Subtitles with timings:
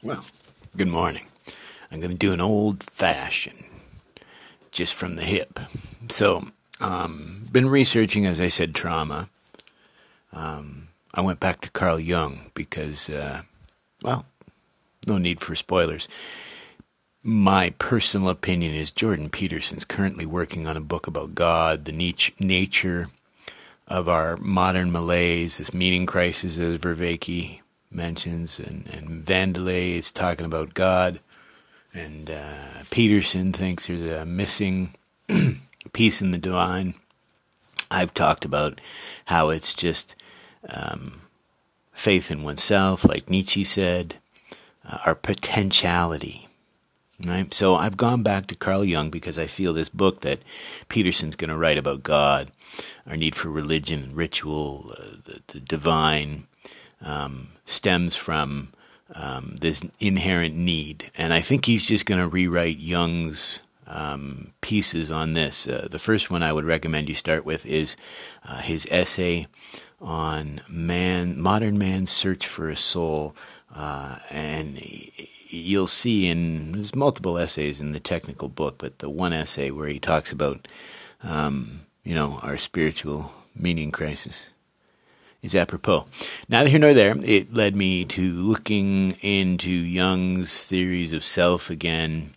[0.00, 0.24] Well,
[0.76, 1.24] good morning.
[1.90, 3.64] I'm going to do an old fashioned,
[4.70, 5.58] just from the hip.
[6.08, 6.46] So,
[6.80, 9.28] um, been researching, as I said, trauma.
[10.32, 13.42] Um, I went back to Carl Jung because, uh,
[14.00, 14.24] well,
[15.04, 16.06] no need for spoilers.
[17.24, 22.32] My personal opinion is Jordan Peterson's currently working on a book about God, the niche,
[22.38, 23.08] nature
[23.88, 30.46] of our modern malaise, this meaning crisis, as Vervaeke mentions, and, and VanderKlay is talking
[30.46, 31.20] about God,
[31.94, 34.94] and uh, Peterson thinks there's a missing
[35.92, 36.94] piece in the divine.
[37.90, 38.80] I've talked about
[39.26, 40.14] how it's just
[40.68, 41.22] um,
[41.92, 44.16] faith in oneself, like Nietzsche said,
[44.86, 46.48] uh, our potentiality.
[47.24, 47.52] Right?
[47.52, 50.38] So I've gone back to Carl Jung because I feel this book that
[50.88, 52.52] Peterson's going to write about God,
[53.08, 56.46] our need for religion ritual, uh, the, the, divine,
[57.02, 58.72] um, stems from
[59.14, 61.10] um, this inherent need.
[61.16, 65.66] And I think he's just going to rewrite Jung's um, pieces on this.
[65.66, 67.96] Uh, the first one I would recommend you start with is
[68.44, 69.46] uh, his essay
[70.00, 73.34] on man, modern man's search for a soul.
[73.74, 74.80] Uh, and
[75.48, 79.88] you'll see in there's multiple essays in the technical book, but the one essay where
[79.88, 80.68] he talks about,
[81.22, 84.48] um, you know, our spiritual meaning crisis
[85.42, 86.06] is apropos.
[86.48, 87.14] Neither here nor there.
[87.22, 92.34] It led me to looking into Jung's theories of self again.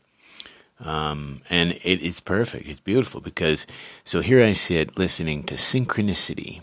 [0.80, 2.67] Um, and it, it's perfect.
[2.67, 3.67] It's beautiful because
[4.03, 6.61] so here I sit listening to synchronicity.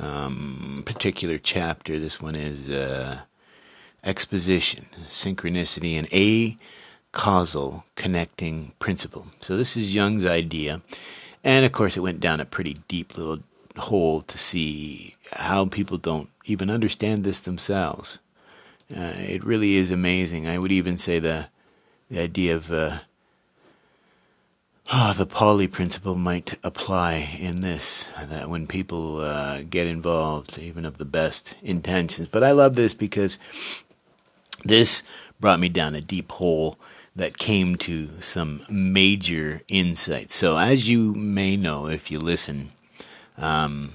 [0.00, 1.98] Um, particular chapter.
[1.98, 3.20] This one is uh,
[4.04, 6.58] exposition, synchronicity, and a
[7.12, 9.28] causal connecting principle.
[9.40, 10.82] So this is Jung's idea,
[11.42, 13.38] and of course it went down a pretty deep little
[13.76, 18.18] hole to see how people don't even understand this themselves.
[18.94, 20.46] Uh, it really is amazing.
[20.46, 21.48] I would even say the
[22.08, 23.00] the idea of uh,
[24.92, 28.08] oh, the Pauli principle might apply in this.
[28.28, 32.28] That when people uh, get involved, even of the best intentions.
[32.28, 33.38] But I love this because
[34.64, 35.02] this
[35.40, 36.78] brought me down a deep hole
[37.14, 40.34] that came to some major insights.
[40.34, 42.72] So, as you may know if you listen,
[43.38, 43.92] um,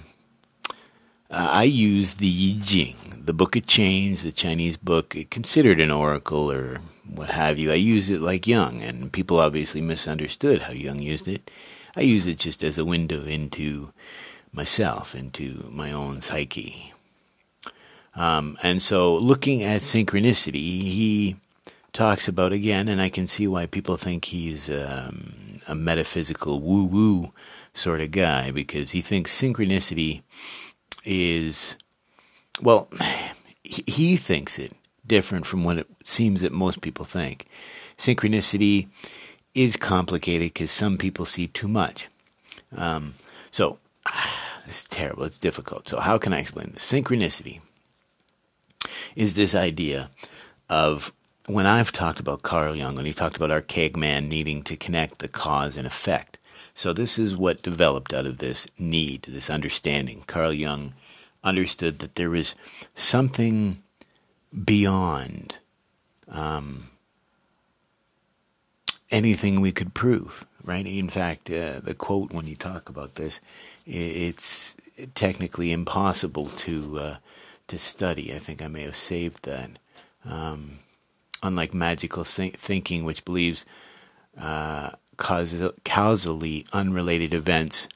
[1.32, 6.52] I use the Yi Jing, the Book of Changes, the Chinese book, considered an oracle
[6.52, 7.72] or what have you.
[7.72, 11.50] I use it like Jung, and people obviously misunderstood how Jung used it.
[11.96, 13.94] I use it just as a window into
[14.52, 16.94] myself, into my own psyche.
[18.14, 21.38] Um, and so, looking at synchronicity, he
[21.94, 26.84] talks about again, and I can see why people think he's um, a metaphysical woo
[26.84, 27.32] woo
[27.74, 30.24] sort of guy because he thinks synchronicity
[31.06, 31.76] is,
[32.62, 32.90] well,
[33.64, 34.74] he thinks it
[35.06, 37.46] different from what it seems that most people think.
[37.98, 38.88] Synchronicity
[39.54, 42.08] is complicated because some people see too much.
[42.76, 43.16] Um,
[43.50, 43.80] so,
[44.66, 45.24] this is terrible.
[45.26, 45.88] It's difficult.
[45.88, 46.90] So, how can I explain this?
[46.90, 47.62] Synchronicity
[49.16, 50.10] is this idea
[50.70, 51.14] of
[51.48, 55.20] when I've talked about Carl Jung, when he talked about archaic man needing to connect
[55.20, 56.38] the cause and effect.
[56.74, 60.24] So, this is what developed out of this need, this understanding.
[60.28, 60.94] Carl Jung
[61.44, 62.56] understood that there was
[62.94, 63.82] something
[64.66, 65.60] beyond
[66.28, 66.90] um,
[69.10, 70.86] anything we could prove, right?
[70.86, 73.42] In fact, uh, the quote when you talk about this,
[73.86, 74.76] it's
[75.14, 77.18] technically impossible to uh,
[77.68, 78.34] to study.
[78.34, 79.80] I think I may have saved that.
[80.24, 80.80] Um,
[81.44, 83.66] unlike magical thinking, which believes
[84.38, 87.88] uh, causally unrelated events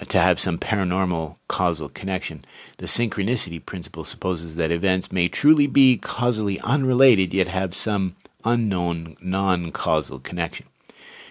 [0.00, 2.42] uh, to have some paranormal causal connection.
[2.78, 9.16] The synchronicity principle supposes that events may truly be causally unrelated, yet have some unknown
[9.20, 10.66] non causal connection.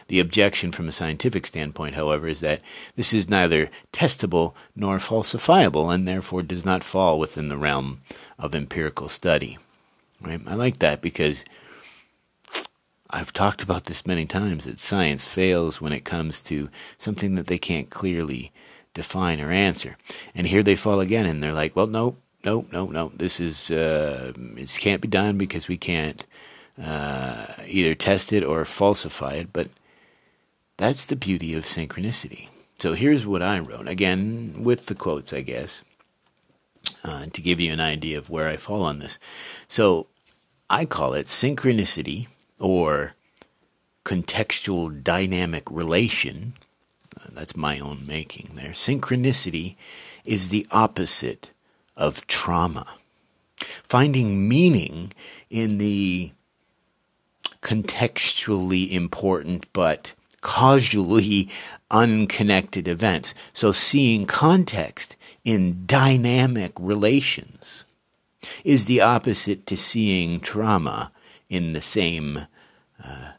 [0.07, 2.61] The objection from a scientific standpoint, however, is that
[2.95, 8.01] this is neither testable nor falsifiable and therefore does not fall within the realm
[8.37, 9.57] of empirical study.
[10.21, 10.41] Right?
[10.45, 11.43] I like that because
[13.15, 17.47] I've talked about this many times that science fails when it comes to something that
[17.47, 18.51] they can't clearly
[18.93, 19.95] define or answer.
[20.35, 23.71] And here they fall again and they're like, well, no, no, no, no, this is,
[23.71, 26.25] uh, it can't be done because we can't
[26.81, 29.53] uh, either test it or falsify it.
[29.53, 29.69] But
[30.75, 32.49] that's the beauty of synchronicity.
[32.79, 35.85] So here's what I wrote, again, with the quotes, I guess,
[37.05, 39.19] uh, to give you an idea of where I fall on this.
[39.69, 40.07] So
[40.69, 42.27] I call it synchronicity
[42.59, 43.13] or
[44.03, 46.53] contextual dynamic relation.
[47.17, 48.71] Uh, that's my own making there.
[48.71, 49.75] Synchronicity
[50.23, 51.51] is the opposite
[51.97, 52.95] of trauma.
[53.83, 55.11] Finding meaning
[55.49, 56.31] in the
[57.61, 61.49] contextually important but causally
[61.89, 63.33] unconnected events.
[63.51, 67.85] So seeing context in dynamic relations
[68.63, 71.11] is the opposite to seeing trauma
[71.49, 72.47] in the same
[73.03, 73.31] uh,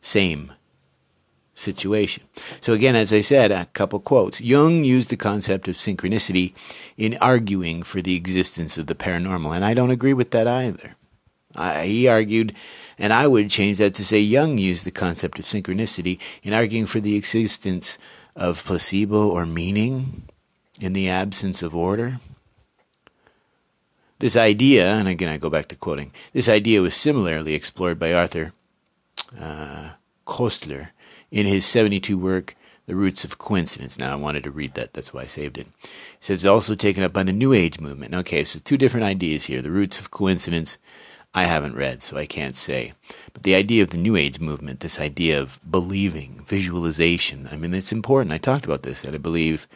[0.00, 0.52] same
[1.54, 2.24] situation.
[2.60, 4.40] So again, as I said, a couple quotes.
[4.40, 6.52] Jung used the concept of synchronicity
[6.96, 10.96] in arguing for the existence of the paranormal, and I don't agree with that either.
[11.84, 12.54] he argued,
[12.98, 16.86] and I would change that to say Jung used the concept of synchronicity in arguing
[16.86, 17.98] for the existence
[18.36, 20.24] of placebo or meaning
[20.80, 22.18] in the absence of order.
[24.18, 28.12] This idea, and again I go back to quoting, this idea was similarly explored by
[28.12, 28.52] Arthur
[29.38, 29.92] uh,
[30.26, 30.90] Koestler
[31.30, 32.54] in his 72 work,
[32.86, 33.98] The Roots of Coincidence.
[33.98, 35.66] Now, I wanted to read that, that's why I saved it.
[35.82, 35.88] He
[36.20, 38.14] says it's also taken up by the New Age movement.
[38.14, 39.60] Okay, so two different ideas here.
[39.60, 40.78] The Roots of Coincidence,
[41.34, 42.92] I haven't read, so I can't say.
[43.32, 47.74] But the idea of the New Age movement, this idea of believing, visualization, I mean,
[47.74, 48.32] it's important.
[48.32, 49.66] I talked about this, that I believe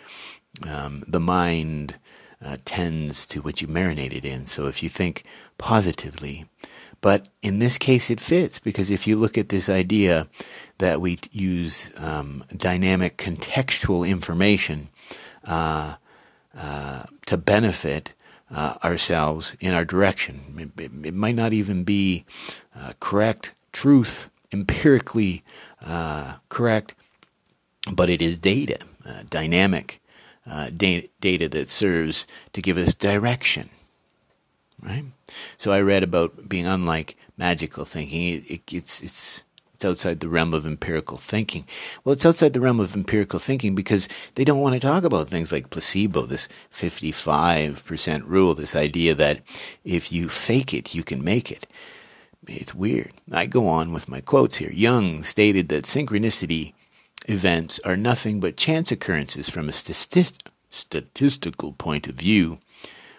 [0.66, 1.98] um, the mind
[2.44, 4.46] uh, tends to what you marinated in.
[4.46, 5.24] So if you think
[5.56, 6.46] positively,
[7.00, 10.28] but in this case, it fits because if you look at this idea
[10.78, 14.88] that we use um, dynamic contextual information
[15.44, 15.94] uh,
[16.56, 18.14] uh, to benefit
[18.50, 22.24] uh, ourselves in our direction, it, it, it might not even be
[22.74, 25.44] uh, correct truth, empirically
[25.84, 26.94] uh, correct,
[27.92, 28.78] but it is data,
[30.48, 33.70] uh, data, that serves to give us direction
[34.82, 35.04] right?
[35.56, 38.34] So I read about being unlike magical thinking.
[38.34, 41.64] It, it, it's it's it's outside the realm of empirical thinking.
[42.02, 45.28] Well, it's outside the realm of empirical thinking because they don't want to talk about
[45.28, 49.40] things like placebo, this 55% rule, this idea that
[49.84, 51.64] if you fake it, you can make it.
[52.48, 53.12] It's weird.
[53.30, 54.72] I go on with my quotes here.
[54.72, 56.72] Jung stated that synchronicity
[57.26, 62.58] events are nothing but chance occurrences from a statistical point of view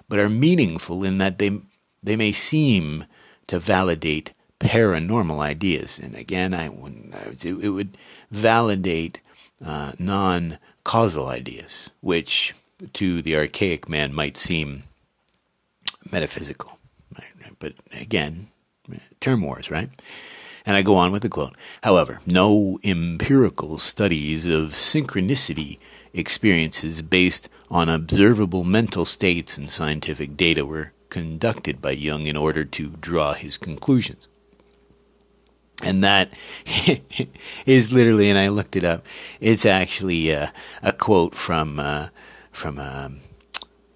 [0.09, 1.61] but are meaningful in that they
[2.01, 3.05] they may seem
[3.47, 5.99] to validate paranormal ideas.
[5.99, 7.97] And again, I it would
[8.31, 9.21] validate
[9.63, 12.55] uh, non-causal ideas, which
[12.93, 14.83] to the archaic man might seem
[16.11, 16.79] metaphysical.
[17.59, 18.47] But again,
[19.19, 19.89] term wars, right?
[20.65, 21.55] And I go on with the quote.
[21.83, 25.79] However, no empirical studies of synchronicity
[26.13, 32.65] experiences based on observable mental states and scientific data were conducted by Jung in order
[32.65, 34.27] to draw his conclusions.
[35.83, 36.33] And that
[37.65, 39.05] is literally, and I looked it up.
[39.39, 40.47] It's actually uh,
[40.83, 42.09] a quote from uh,
[42.51, 43.21] from um,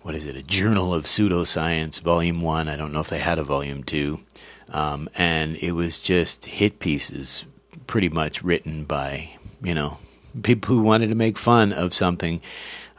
[0.01, 0.37] what is it?
[0.37, 2.69] A Journal of Pseudoscience, Volume One.
[2.69, 4.21] I don't know if they had a Volume Two,
[4.69, 7.45] um, and it was just hit pieces,
[7.87, 9.31] pretty much written by
[9.61, 9.97] you know
[10.41, 12.41] people who wanted to make fun of something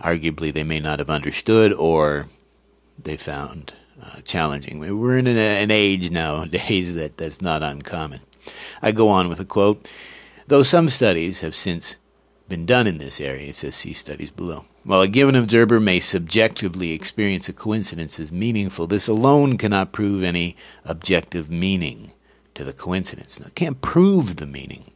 [0.00, 2.28] arguably they may not have understood or
[3.02, 4.78] they found uh, challenging.
[4.78, 8.20] We're in an, an age nowadays that that's not uncommon.
[8.82, 9.90] I go on with a quote.
[10.46, 11.96] Though some studies have since
[12.48, 14.64] been done in this area, it says see studies below.
[14.84, 20.22] While a given observer may subjectively experience a coincidence as meaningful, this alone cannot prove
[20.22, 22.12] any objective meaning
[22.54, 23.40] to the coincidence.
[23.40, 24.90] Now, it can't prove the meaning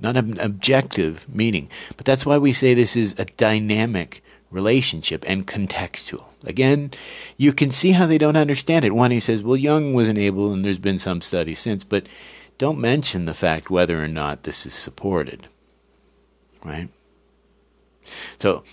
[0.00, 1.68] not an objective meaning.
[1.96, 6.24] But that's why we say this is a dynamic relationship and contextual.
[6.44, 6.92] Again,
[7.36, 8.94] you can see how they don't understand it.
[8.94, 12.08] One, he says, well, Jung wasn't able, and there's been some studies since, but
[12.56, 15.48] don't mention the fact whether or not this is supported.
[16.64, 16.88] Right?
[18.38, 18.64] So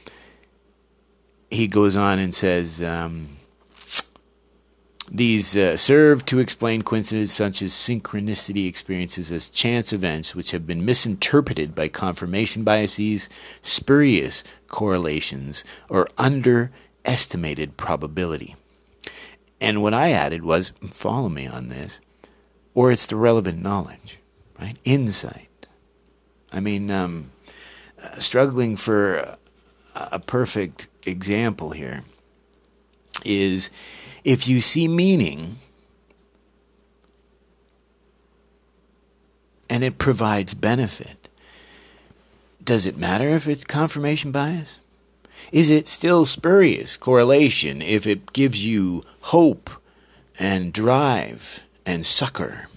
[1.50, 3.38] he goes on and says, um,
[5.12, 10.66] these uh, serve to explain coincidences such as synchronicity experiences as chance events which have
[10.66, 13.30] been misinterpreted by confirmation biases,
[13.62, 18.56] spurious correlations, or underestimated probability.
[19.62, 22.00] And what I added was follow me on this,
[22.74, 24.20] or it's the relevant knowledge,
[24.60, 24.78] right?
[24.84, 25.68] Insight.
[26.52, 27.32] I mean, um,
[28.20, 29.38] struggling for
[29.96, 32.04] a, perfect example here
[33.24, 33.70] is
[34.24, 35.58] if you see meaning
[39.70, 41.30] and it provides benefit,
[42.64, 44.80] does it matter if it's confirmation bias?
[45.52, 49.70] Is it still spurious correlation if it gives you hope
[50.40, 52.68] and drive and succor?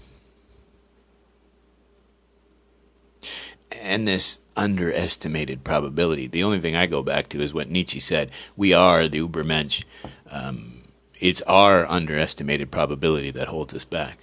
[3.81, 6.27] And this underestimated probability.
[6.27, 9.85] The only thing I go back to is what Nietzsche said we are the Ubermensch.
[10.31, 10.83] Um,
[11.21, 14.19] it's our underestimated probability that holds us back.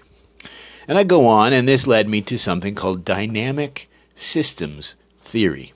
[0.88, 5.74] And I go on, and this led me to something called dynamic systems theory,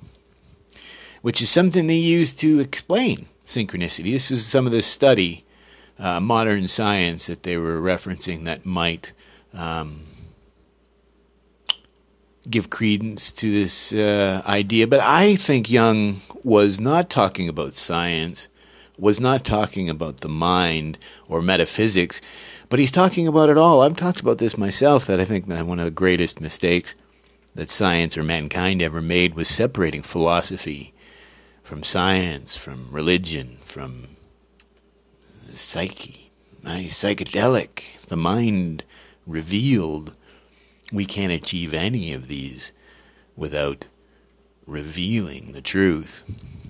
[1.21, 4.11] which is something they use to explain synchronicity.
[4.11, 5.45] This is some of the study,
[5.97, 9.13] uh, modern science, that they were referencing that might
[9.53, 10.01] um,
[12.49, 14.87] give credence to this uh, idea.
[14.87, 18.47] But I think Jung was not talking about science,
[18.97, 22.21] was not talking about the mind or metaphysics,
[22.69, 23.81] but he's talking about it all.
[23.81, 26.95] I've talked about this myself, that I think that one of the greatest mistakes
[27.55, 30.93] that science or mankind ever made was separating philosophy
[31.63, 34.07] from science, from religion, from
[35.23, 36.31] psyche,
[36.63, 38.83] nice psychedelic, the mind
[39.25, 40.13] revealed
[40.91, 42.73] we can't achieve any of these
[43.35, 43.87] without
[44.65, 46.23] revealing the truth.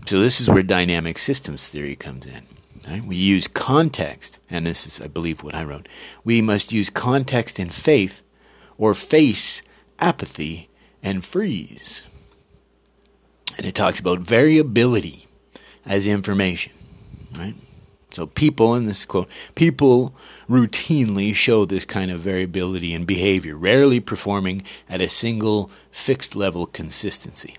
[0.05, 2.43] So, this is where dynamic systems theory comes in.
[2.87, 3.03] Right?
[3.03, 5.87] We use context, and this is, I believe, what I wrote.
[6.23, 8.23] We must use context and faith,
[8.77, 9.61] or face
[9.99, 10.69] apathy
[11.03, 12.07] and freeze.
[13.57, 15.27] And it talks about variability
[15.85, 16.73] as information.
[17.37, 17.55] Right?
[18.11, 20.15] So people, in this quote, people
[20.49, 26.65] routinely show this kind of variability in behavior, rarely performing at a single fixed level
[26.65, 27.55] consistency.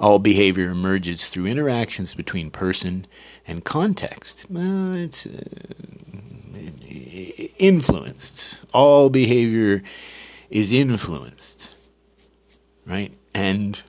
[0.00, 3.06] All behavior emerges through interactions between person
[3.46, 4.46] and context.
[4.48, 5.42] Well, it's uh,
[7.58, 8.60] influenced.
[8.72, 9.82] All behavior
[10.50, 11.74] is influenced,
[12.86, 13.12] right?
[13.34, 13.82] And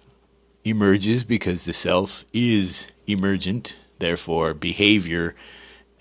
[0.66, 5.36] emerges because the self is emergent, therefore, behavior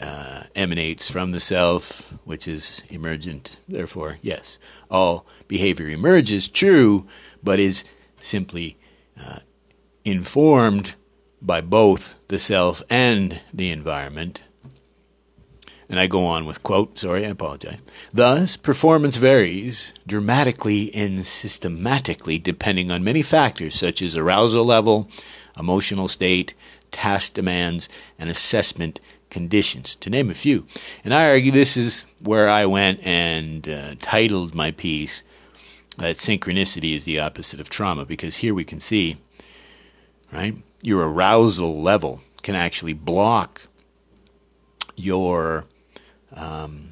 [0.00, 3.56] uh, emanates from the self, which is emergent.
[3.68, 4.58] Therefore, yes,
[4.90, 7.06] all behavior emerges, true,
[7.42, 7.84] but is
[8.20, 8.78] simply
[9.20, 9.40] uh,
[10.04, 10.94] informed
[11.40, 14.42] by both the self and the environment.
[15.88, 17.80] And I go on with quote, sorry, I apologize.
[18.12, 25.08] Thus, performance varies dramatically and systematically depending on many factors such as arousal level,
[25.58, 26.52] emotional state,
[26.90, 27.88] task demands,
[28.18, 29.00] and assessment
[29.30, 30.66] conditions, to name a few.
[31.04, 35.22] And I argue this is where I went and uh, titled my piece
[35.98, 39.16] that synchronicity is the opposite of trauma, because here we can see,
[40.32, 43.62] right, your arousal level can actually block
[44.96, 45.66] your
[46.34, 46.90] um,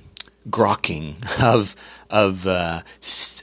[0.49, 1.76] grokking of
[2.11, 2.83] of uh,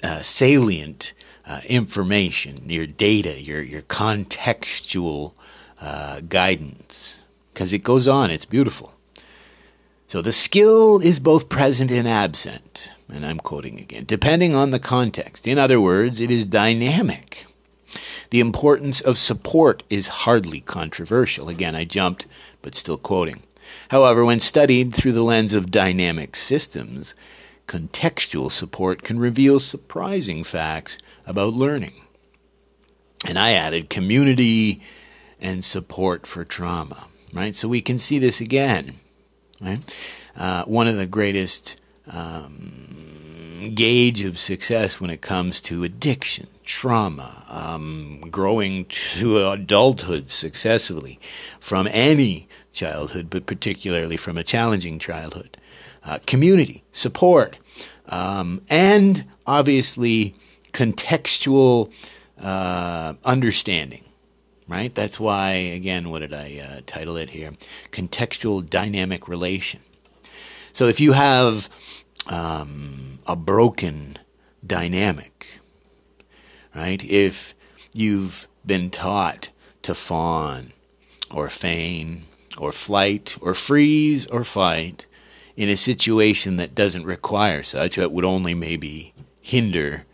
[0.03, 1.13] uh, salient
[1.45, 5.33] uh, information, your data, your your contextual
[5.81, 7.22] uh, guidance
[7.63, 8.93] because it goes on, it's beautiful.
[10.09, 14.79] So the skill is both present and absent, and I'm quoting again, depending on the
[14.79, 15.47] context.
[15.47, 17.45] In other words, it is dynamic.
[18.31, 21.47] The importance of support is hardly controversial.
[21.47, 22.27] Again, I jumped,
[22.61, 23.43] but still quoting.
[23.91, 27.15] However, when studied through the lens of dynamic systems,
[27.65, 31.93] contextual support can reveal surprising facts about learning.
[33.25, 34.81] And I added community
[35.39, 37.55] and support for trauma right?
[37.55, 38.93] So we can see this again,
[39.61, 39.79] right?
[40.35, 41.79] Uh, one of the greatest
[42.11, 51.19] um, gauge of success when it comes to addiction, trauma, um, growing to adulthood successfully
[51.59, 55.57] from any childhood, but particularly from a challenging childhood.
[56.05, 57.57] Uh, community, support,
[58.09, 60.35] um, and obviously
[60.73, 61.91] contextual
[62.41, 64.03] uh, understanding
[64.67, 64.93] right?
[64.93, 67.51] That's why, again, what did I uh, title it here?
[67.91, 69.81] Contextual dynamic relation.
[70.71, 71.69] So if you have
[72.27, 74.17] um, a broken
[74.65, 75.59] dynamic,
[76.75, 77.03] right?
[77.03, 77.53] If
[77.93, 79.49] you've been taught
[79.83, 80.73] to fawn
[81.29, 82.23] or feign
[82.57, 85.05] or flight or freeze or fight
[85.55, 90.05] in a situation that doesn't require such, that would only maybe hinder.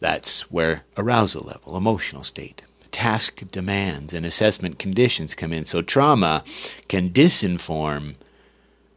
[0.00, 2.62] That's where arousal level, emotional state,
[2.92, 5.64] task demands and assessment conditions come in.
[5.64, 6.44] So trauma
[6.88, 8.14] can disinform,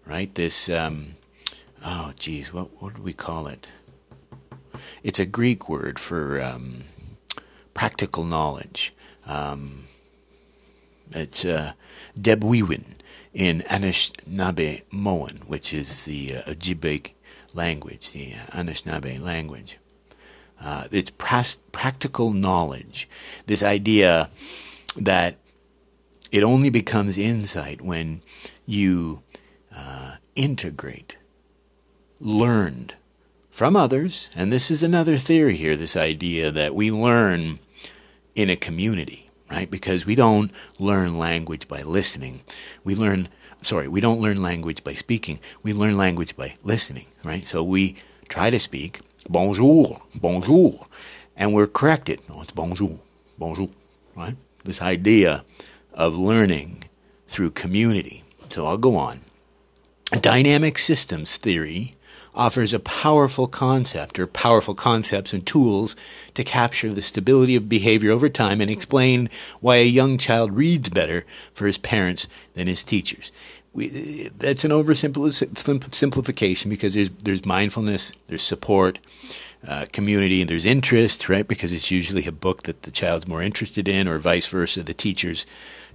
[0.06, 0.34] right?
[0.36, 1.16] This, um,
[1.84, 3.72] oh, geez, what, what do we call it?
[5.02, 6.84] It's a Greek word for um,
[7.74, 8.94] practical knowledge.
[9.26, 9.86] Um,
[11.12, 11.74] it's uh,
[12.20, 12.84] Debwiwin
[13.34, 17.12] in Anishinaabemowin, which is the uh, Ojibwe
[17.54, 19.78] language, the Anishinaabe language.
[20.66, 23.08] Uh, it's pras- practical knowledge.
[23.46, 24.30] This idea
[24.98, 25.38] that
[26.32, 28.22] it only becomes insight when
[28.66, 29.22] you
[29.76, 31.18] uh, integrate
[32.20, 32.96] learned
[33.52, 34.32] from others.
[34.36, 37.60] And this is another theory here this idea that we learn
[38.34, 39.70] in a community, right?
[39.70, 42.42] Because we don't learn language by listening.
[42.84, 43.30] We learn,
[43.62, 45.40] sorry, we don't learn language by speaking.
[45.62, 47.44] We learn language by listening, right?
[47.44, 50.88] So we try to speak bonjour, bonjour,
[51.36, 52.20] and we're corrected.
[52.30, 53.00] No, it's bonjour,
[53.38, 53.70] bonjour,
[54.16, 54.36] right?
[54.64, 55.44] This idea
[55.94, 56.86] of learning
[57.28, 58.24] through community.
[58.50, 59.22] So I'll go on.
[60.22, 61.95] Dynamic systems theory
[62.36, 65.96] offers a powerful concept or powerful concepts and tools
[66.34, 69.30] to capture the stability of behavior over time and explain
[69.62, 73.32] why a young child reads better for his parents than his teachers.
[73.74, 79.00] We, that's an oversimplification because there's there's mindfulness, there's support,
[79.68, 81.46] uh, community, and there's interest, right?
[81.46, 84.82] Because it's usually a book that the child's more interested in, or vice versa.
[84.82, 85.46] The teacher's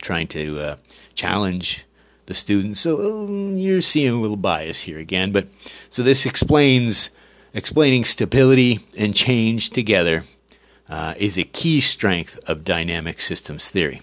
[0.03, 0.77] trying to uh,
[1.15, 1.87] challenge
[2.31, 2.79] the students.
[2.79, 5.49] So um, you're seeing a little bias here again, but
[5.91, 7.11] so this explains
[7.53, 10.23] explaining stability and change together
[10.89, 14.01] uh, is a key strength of dynamic systems theory.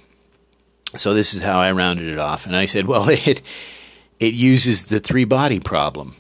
[0.98, 3.42] So this is how I rounded it off, and I said, well, it
[4.20, 6.16] it uses the three body problem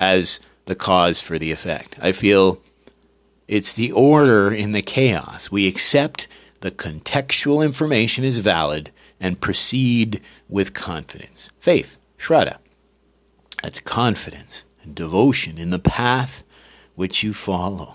[0.00, 1.96] as the cause for the effect.
[2.02, 2.60] I feel
[3.46, 5.48] it's the order in the chaos.
[5.48, 6.26] We accept
[6.60, 11.50] the contextual information is valid and proceed with confidence.
[11.58, 12.58] Faith, Shraddha,
[13.62, 16.44] that's confidence and devotion in the path
[16.94, 17.94] which you follow.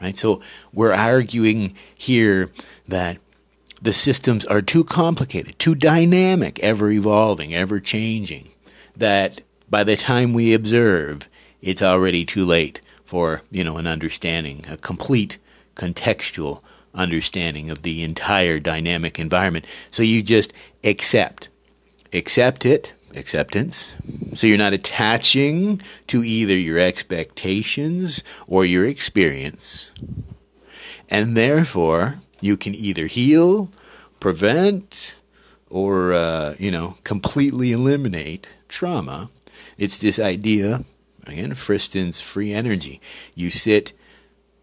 [0.00, 0.16] Right?
[0.16, 0.40] So
[0.72, 2.50] we're arguing here
[2.86, 3.18] that
[3.80, 8.48] the systems are too complicated, too dynamic, ever evolving, ever changing,
[8.96, 9.40] that
[9.70, 11.28] by the time we observe,
[11.60, 15.38] it's already too late for, you know, an understanding, a complete
[15.74, 16.62] contextual
[16.98, 19.64] understanding of the entire dynamic environment.
[19.90, 20.52] So you just
[20.82, 21.48] accept.
[22.12, 23.96] Accept it, acceptance.
[24.34, 29.92] So you're not attaching to either your expectations or your experience.
[31.08, 33.70] And therefore, you can either heal,
[34.20, 35.16] prevent,
[35.70, 39.30] or, uh, you know, completely eliminate trauma.
[39.76, 40.84] It's this idea,
[41.26, 43.00] again, Friston's free energy.
[43.34, 43.92] You sit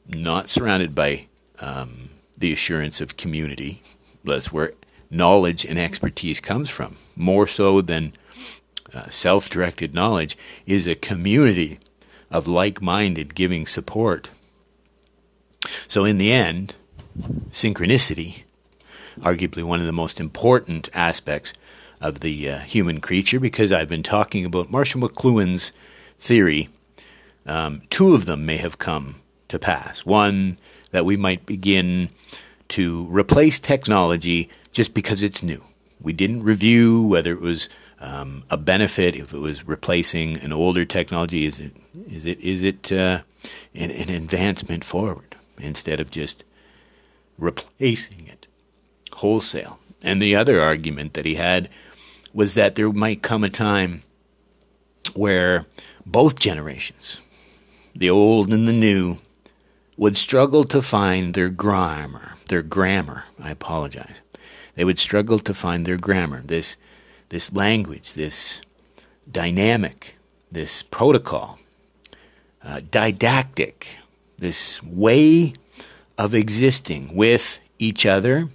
[0.08, 1.27] not surrounded by
[1.60, 3.82] um, the assurance of community.
[4.24, 4.74] That's where
[5.10, 6.98] knowledge and expertise comes from.
[7.15, 8.13] More so than
[8.93, 11.80] uh, self directed knowledge, is a community
[12.32, 14.30] of like minded giving support.
[15.88, 16.76] So, in the end,
[17.52, 18.43] synchronicity,
[19.19, 21.54] arguably one of the most important aspects
[22.02, 25.71] of the uh, human creature, because I've been talking about Marshall McLuhan's
[26.19, 26.69] theory.
[27.45, 29.15] Um, two of them may have come
[29.48, 30.06] to pass.
[30.06, 30.58] One
[30.91, 32.10] that we might begin
[32.69, 35.63] to replace technology just because it's new.
[36.02, 37.69] We didn't review whether it was
[38.00, 41.45] um, a benefit, if it was replacing an older technology.
[41.45, 41.74] Is it
[42.10, 43.21] is it is it uh,
[43.74, 46.43] an, an advancement forward instead of just
[47.38, 48.48] replacing it
[49.13, 49.80] wholesale?
[50.02, 51.69] And the other argument that he had
[52.34, 54.04] was that there might come a time
[55.13, 55.65] where
[56.06, 57.21] both generations,
[57.95, 59.17] the old and the new,
[59.97, 63.25] would struggle to find their grammar, their grammar.
[63.41, 64.21] I apologize.
[64.75, 66.77] They would struggle to find their grammar, this,
[67.29, 68.62] this language, this
[69.29, 70.17] dynamic,
[70.51, 71.60] this protocol,
[72.63, 73.99] uh, didactic,
[74.38, 75.53] this way
[76.17, 78.49] of existing with each other,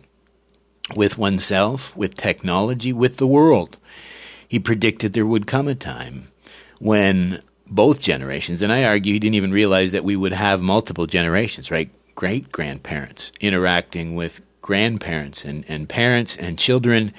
[0.95, 3.79] with oneself, with technology, with the world.
[4.47, 6.25] He predicted there would come a time
[6.81, 8.61] when both generations.
[8.61, 11.91] And I argue he didn't even realize that we would have multiple generations, right?
[12.15, 17.13] Great grandparents interacting with grandparents and, and parents and children.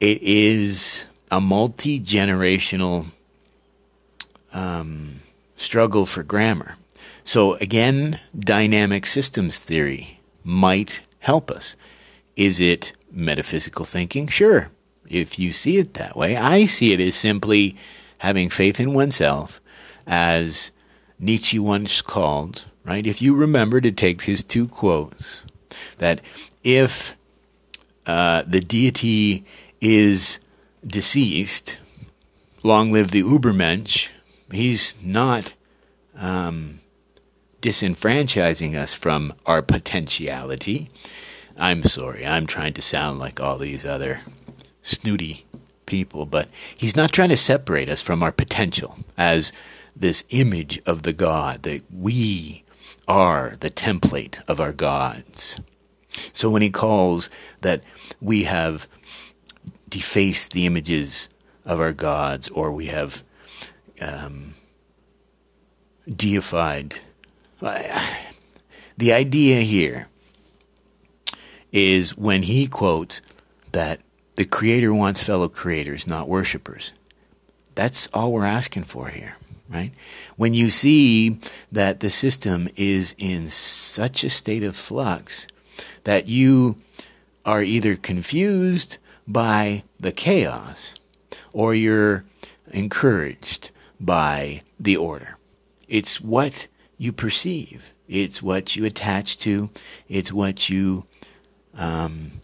[0.00, 3.06] It is a multi generational
[4.52, 5.20] um,
[5.56, 6.76] struggle for grammar.
[7.24, 11.76] So, again, dynamic systems theory might help us.
[12.34, 14.26] Is it metaphysical thinking?
[14.26, 14.70] Sure,
[15.08, 16.36] if you see it that way.
[16.36, 17.76] I see it as simply
[18.22, 19.60] having faith in oneself,
[20.06, 20.70] as
[21.18, 23.04] Nietzsche once called, right?
[23.04, 25.42] If you remember to take his two quotes,
[25.98, 26.20] that
[26.62, 27.16] if
[28.06, 29.44] uh, the deity
[29.80, 30.38] is
[30.86, 31.78] deceased,
[32.62, 34.08] long live the Ubermensch,
[34.52, 35.54] he's not
[36.16, 36.78] um,
[37.60, 40.90] disenfranchising us from our potentiality.
[41.58, 44.20] I'm sorry, I'm trying to sound like all these other
[44.80, 45.44] snooty
[45.86, 49.52] people, but he's not trying to separate us from our potential as
[49.94, 52.64] this image of the God, that we
[53.06, 55.60] are the template of our gods.
[56.32, 57.82] So when he calls that
[58.20, 58.86] we have
[59.88, 61.28] defaced the images
[61.64, 63.22] of our gods, or we have
[64.00, 64.54] um,
[66.08, 67.00] deified,
[67.60, 70.08] the idea here
[71.70, 73.22] is when he quotes
[73.72, 74.00] that
[74.36, 76.92] the Creator wants fellow creators, not worshippers.
[77.74, 79.36] That's all we're asking for here.
[79.72, 79.92] right?
[80.36, 81.38] When you see
[81.70, 85.46] that the system is in such a state of flux
[86.04, 86.78] that you
[87.44, 90.94] are either confused by the chaos
[91.52, 92.24] or you're
[92.70, 95.38] encouraged by the order.
[95.88, 96.68] It's what
[96.98, 97.94] you perceive.
[98.08, 99.70] It's what you attach to.
[100.08, 101.06] It's what you
[101.74, 102.42] um,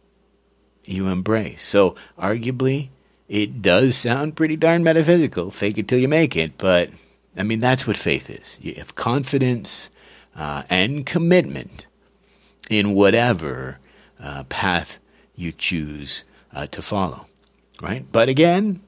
[0.89, 1.63] you embrace.
[1.63, 2.89] So, arguably,
[3.29, 5.51] it does sound pretty darn metaphysical.
[5.51, 6.57] Fake it till you make it.
[6.59, 6.91] But
[7.37, 8.59] I mean, that's what faith is.
[8.61, 9.91] You have confidence
[10.35, 11.87] uh, and commitment
[12.71, 13.79] in whatever
[14.21, 14.99] uh, path
[15.35, 17.27] you choose uh, to follow,
[17.81, 18.05] right?
[18.11, 18.81] But again,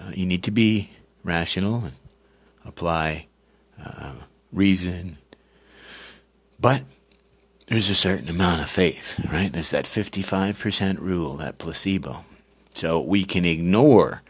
[0.00, 0.90] uh, you need to be
[1.24, 1.92] rational and
[2.64, 3.26] apply
[3.82, 4.14] uh,
[4.52, 5.18] reason.
[6.58, 6.82] But
[7.66, 9.52] there's a certain amount of faith, right?
[9.52, 12.24] There's that 55% rule, that placebo.
[12.74, 14.22] So we can ignore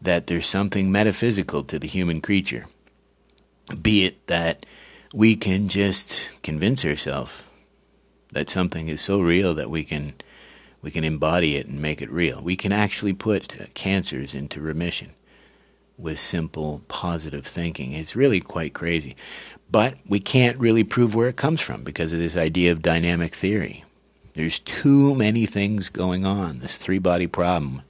[0.00, 2.66] that there's something metaphysical to the human creature,
[3.80, 4.66] be it that
[5.14, 7.44] we can just convince ourselves
[8.32, 10.14] that something is so real that we can
[10.82, 12.42] we can embody it and make it real.
[12.42, 15.12] We can actually put cancers into remission
[15.96, 17.92] with simple positive thinking.
[17.92, 19.16] It's really quite crazy.
[19.70, 23.34] But we can't really prove where it comes from because of this idea of dynamic
[23.34, 23.84] theory.
[24.34, 27.82] There's too many things going on, this three body problem.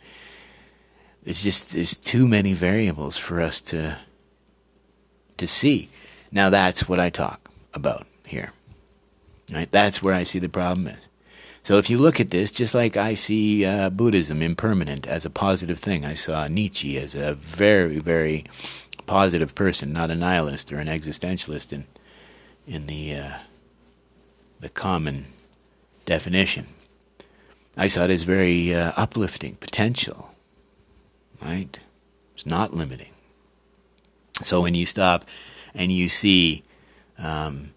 [1.24, 3.98] It's just there's too many variables for us to
[5.38, 5.88] to see.
[6.30, 8.52] Now that's what I talk about here.
[9.52, 9.70] Right?
[9.70, 11.08] That's where I see the problem is.
[11.64, 15.30] So if you look at this, just like I see uh, Buddhism impermanent as a
[15.30, 18.44] positive thing, I saw Nietzsche as a very, very
[19.06, 21.86] positive person, not a nihilist or an existentialist in
[22.66, 23.38] in the uh,
[24.60, 25.24] the common
[26.04, 26.66] definition.
[27.78, 30.34] I saw it as very uh, uplifting, potential,
[31.42, 31.80] right?
[32.34, 33.12] It's not limiting.
[34.42, 35.24] So when you stop
[35.74, 36.62] and you see
[37.16, 37.72] um,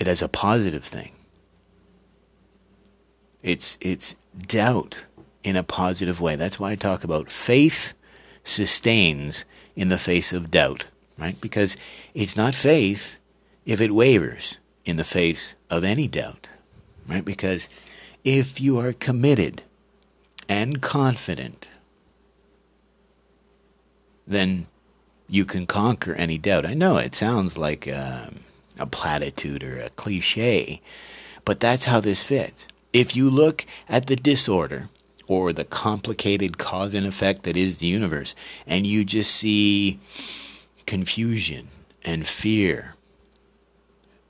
[0.00, 1.12] it as a positive thing.
[3.42, 5.04] It's it's doubt
[5.44, 6.34] in a positive way.
[6.36, 7.94] That's why I talk about faith
[8.42, 9.44] sustains
[9.76, 10.86] in the face of doubt,
[11.16, 11.40] right?
[11.40, 11.76] Because
[12.14, 13.16] it's not faith
[13.64, 16.48] if it wavers in the face of any doubt,
[17.06, 17.24] right?
[17.24, 17.68] Because
[18.24, 19.62] if you are committed
[20.48, 21.70] and confident,
[24.26, 24.66] then
[25.28, 26.66] you can conquer any doubt.
[26.66, 28.40] I know it sounds like um,
[28.80, 30.80] a platitude or a cliche,
[31.44, 32.68] but that's how this fits.
[32.92, 34.88] If you look at the disorder
[35.26, 38.34] or the complicated cause and effect that is the universe,
[38.66, 40.00] and you just see
[40.86, 41.68] confusion
[42.04, 42.96] and fear,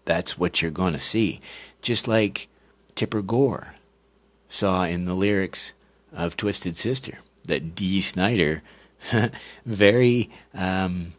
[0.04, 1.40] that's what you're going to see.
[1.80, 2.48] Just like
[2.94, 3.76] Tipper Gore
[4.48, 5.72] saw in the lyrics
[6.12, 8.62] of Twisted Sister, that Dee Snider
[9.64, 11.14] very um,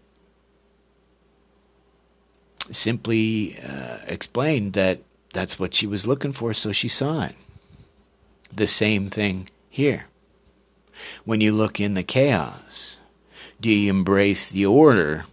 [2.72, 5.00] simply uh, explained that
[5.34, 7.36] that's what she was looking for, so she saw it.
[8.54, 10.08] The same thing here.
[11.24, 13.00] When you look in the chaos,
[13.60, 15.26] do you embrace the order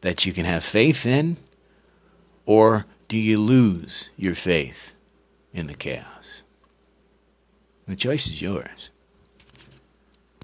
[0.00, 1.36] that you can have faith in,
[2.46, 4.94] or do you lose your faith
[5.52, 6.42] in the chaos?
[7.86, 8.90] The choice is yours.